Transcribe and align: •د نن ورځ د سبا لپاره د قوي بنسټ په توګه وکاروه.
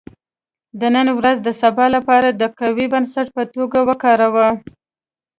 •د 0.79 0.81
نن 0.95 1.07
ورځ 1.19 1.37
د 1.43 1.49
سبا 1.61 1.85
لپاره 1.95 2.29
د 2.31 2.41
قوي 2.59 2.85
بنسټ 2.93 3.27
په 3.35 3.43
توګه 3.53 3.79
وکاروه. 3.89 4.47